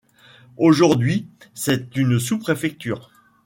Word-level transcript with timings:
Aujourd'hui 0.57 1.27
c'est 1.53 1.95
une 1.95 2.17
sous-préfecture. 2.19 3.11